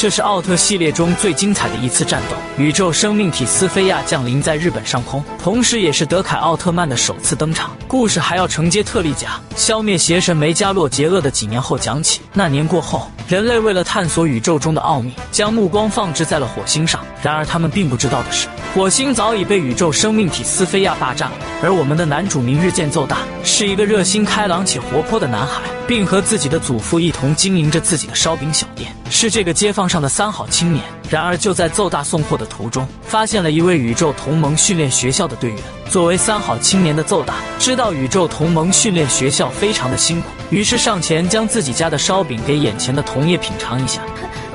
[0.00, 7.76] 这是奥特系列中最精彩的一次战斗，宇宙生命体斯菲亚降临在日本上空，同时也是德凯奥特曼的首次登场。
[7.86, 9.26] 故事还要承接特利迦
[9.56, 12.22] 消灭邪神梅加洛杰厄的几年后讲起。
[12.32, 17.04] 那年过后，人类为了探索宇宙中的奥秘，将目光放置在了火星上。
[17.22, 21.36] 然而他们并不知道的是，火星早已被宇宙生命体斯菲亚霸占了。
[21.62, 25.60] 而我们的男主明日见奏大是一个热心开朗且活泼的男孩，
[25.90, 30.84] 并和自己的祖父一同经营着自己的烧饼小店，是这个街坊上的三好青年。
[31.08, 35.58] 然而就在奏大送货的途中，发现了一位宇宙同盟训练学校的队员。
[35.88, 44.00] 作为三好青年的奏大，知道宇宙同盟训练学校非常的辛苦，于是上前将自己家的烧饼给眼前的同业品尝一下。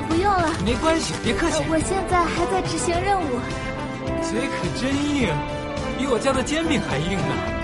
[0.08, 1.58] 不用了，没关系，别客气。
[1.68, 3.38] 我现在还在执行任务。
[4.22, 5.28] 嘴可真硬。
[5.98, 7.55] 比我家的煎饼还硬呢！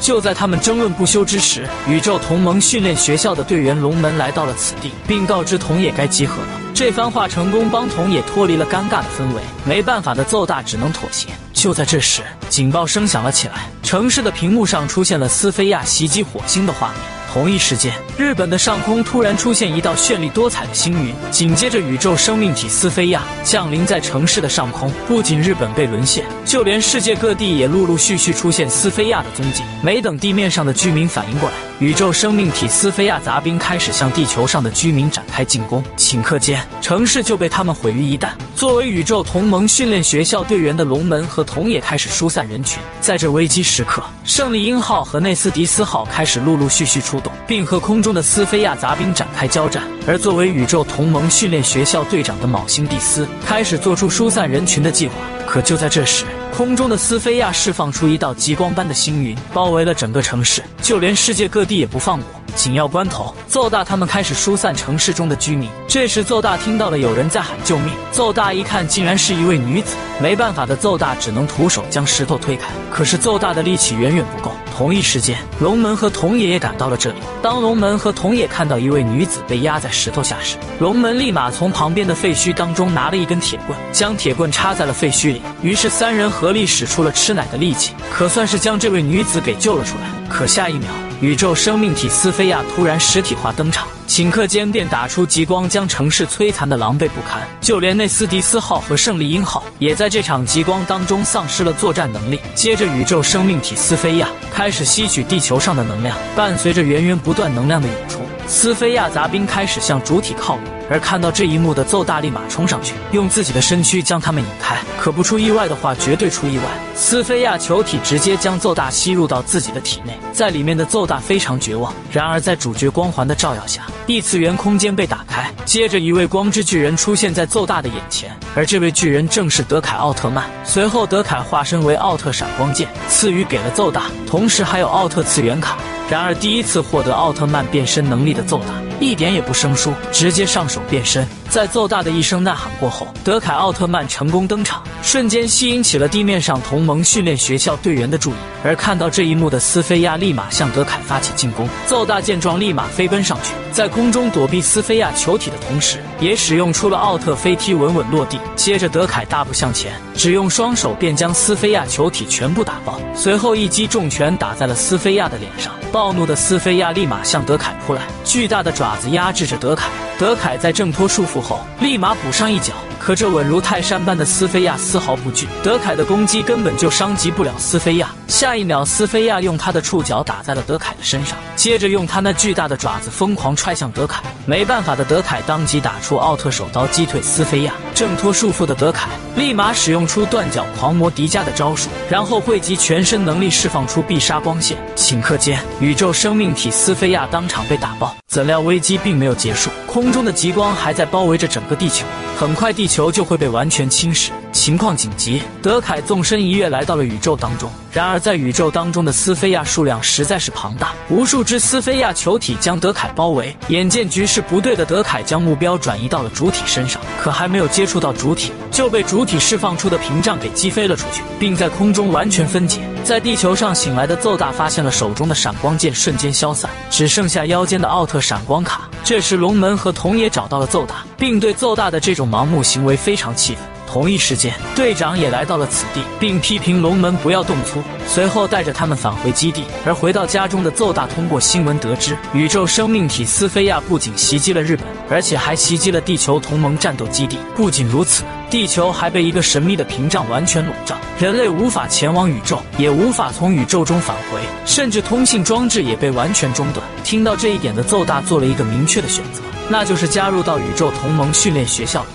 [0.00, 6.48] 就在他们争论不休之时，宇宙同盟训练学校的队员龙门来到了此地，并告知童野该集合了。
[6.74, 11.28] 这番话成功帮童野脱离了尴尬的氛围，没办法的奏大只能妥协。
[11.52, 16.98] 就在这时，警报声响了起来，城市的屏幕上出现了斯菲亚袭击火星的画面。
[17.32, 24.88] 同一时间，日本的上空突然出现一道绚丽多彩的星云，紧接着宇宙生命体斯菲亚降临在城市的上空。
[25.08, 29.64] 不仅日本被沦陷，就连世界各地也陆陆续续出现斯菲亚的踪迹。
[29.82, 38.28] 没等地面上的居民反应过来，宇宙生命体斯菲亚杂兵开始向地球上的居民展开进攻，顷刻间，城市就被他们毁于一旦。
[38.54, 42.80] 作为宇宙同盟训练学校队员的龙门和童也开始疏散人群。
[43.00, 47.32] 在这危机时刻，胜利鹰号和内斯迪斯号开始陆陆续续出动。
[47.46, 55.14] 并和空中的斯菲亚杂兵展开交战，而作为宇宙同盟训练学校队长的卯星蒂斯开始做出疏散人群的计划。
[55.46, 62.26] 可就在这时，空中的斯菲亚释放出一道极光般的星云，包围了整个城市，就连世界各地也不放过。
[62.54, 65.66] 紧要关头，奏大他们开始疏散城市中的居民。
[65.88, 67.88] 这时，奏大听到了有人在喊救命。
[68.12, 69.96] 奏大一看，竟然是一位女子。
[70.20, 74.52] 没办法的奏大只能徒手将石头推开，可是奏大的力气远远不够。
[74.76, 77.16] 同一时间，龙门和童爷也赶到了这里。
[77.40, 85.40] 当龙门和童爷看到一位女子被压在石头下时，龙门立马从旁边的废墟当中拿了一根铁棍，将铁棍插在了废墟里。
[85.62, 90.10] 于是三人合力使出了吃奶的力气，可算是将这位女子给救了出来。
[90.28, 90.88] 可下一秒，
[91.20, 97.40] 宇宙生命体斯菲亚突然实体化登场，顷刻间便打出极光，将城市摧残的狼狈不堪。
[97.60, 102.38] 就连内斯迪斯号和胜利鹰号也在这场极光当中丧失了作战能力。
[102.54, 110.64] 接着，宇宙生命体斯菲亚开始吸取地球上的能量，伴随着源源不断能量的涌出，斯菲亚杂兵开始向主体靠拢。
[110.90, 114.76] 而看到这一幕的奏大立马冲上去，用自己的身躯将他们引开。
[114.98, 116.64] 可不出意外的话，绝对出意外。
[116.94, 121.92] 斯菲亚球体直接将奏大吸入到自己的体内，在里面的奏大非常绝望。
[122.10, 130.48] 然而在主角光环的照耀下，异次元空间被打开，接着一位光之巨人出现在奏大的眼前，而这位巨人正是德凯奥特曼。
[130.64, 135.76] 随后，德凯化身为奥特闪光剑，赐予给了奏大，同时还有奥特次元卡。
[136.08, 138.66] 然而，第一次获得奥特曼变身能力的奏大
[139.04, 141.26] 一点也不生疏，直接上手变身。
[141.54, 148.34] 在奏大的一声呐喊过后，德凯奥特曼成功登场，瞬间吸引起了地面上同盟训练学校队员的注意。
[148.64, 151.68] 而看到这一幕的斯菲亚立马向德凯发起进攻。
[151.86, 158.36] 奏大见状，立马飞奔上去，在空中躲避斯菲亚球体的同时，也使用出了奥特飞踢，稳稳落地。
[158.56, 165.72] 接着，德凯大步向前，只用双手便将斯菲亚球体全部打爆，随后一击重拳打在了斯菲亚的脸上。
[165.92, 169.88] 暴怒的斯菲亚立马向德凯扑来，巨大的爪子压制着德凯。
[170.18, 172.72] 德凯在挣脱束缚后，立马补上一脚。
[173.04, 178.10] 可这稳如泰山般的斯菲亚丝毫不惧，德凯的攻击根本就伤及不了斯菲亚。
[178.26, 184.22] 下一秒，斯菲亚用他的触角打在了德凯的身上，接着用他那巨大的爪子疯狂踹向德凯。
[184.46, 187.74] 没办法的德凯当即打出奥特手刀击退斯菲亚。
[187.94, 194.78] 挣脱束缚的德凯立马使用出断脚狂魔迪迦的招数，然后汇集全身能力释放出必杀光线。
[194.96, 198.16] 顷刻间，宇宙生命体斯菲亚当场被打爆。
[198.28, 204.30] 怎料危机并没有结束，空中的极光还在包围着整个地球，很快地球就会被完全侵蚀。
[204.52, 207.70] 情况紧急，德凯纵身一跃来到了宇宙当中。
[207.92, 213.56] 然而在宇宙当中的斯菲亚数量实在是庞大，无数只斯菲亚球体将德凯包围。
[213.68, 222.80] 眼见局势不对的德凯将目标转移到了主体身上，可还没有接触到主体，就被主体释放出的屏障给击飞了出去，并在空中完全分解。
[223.04, 228.88] 在地球上醒来的奏大发现了手中的闪光剑瞬间消散，只剩下腰间的奥特闪光卡。
[229.04, 233.73] 这时龙门和童也找到了奏大，并对奏大的这种盲目行为非常气愤。
[233.94, 237.80] 同一时间，队长也来到了此地，并批评龙门不要动粗。
[238.08, 239.62] 随后带着他们返回基地。
[239.86, 247.38] 而回到家中的奏大通过新闻得知，宇宙生命体斯菲亚不仅袭击了日本，而且还袭击了地球同盟战斗基地。
[247.54, 256.84] 不仅如此，地球还被一个神秘的屏障完全笼罩，人类无法前往宇宙，也无法从宇宙中返回，甚至通信装置也被完全中断。
[257.04, 262.08] 听到这一点的奏大做了一个明确的选择，那就是加入到宇宙同盟训练学校里。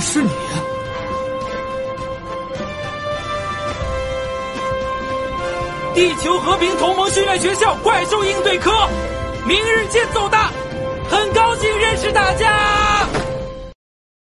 [0.00, 0.30] 是你？
[5.94, 8.70] 地球和平同盟训练学校怪兽应对科，
[9.46, 10.50] 明日见，奏大！
[11.08, 12.85] 很高兴认识大家。